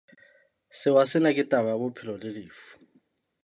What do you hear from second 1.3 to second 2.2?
ke taba ya bophelo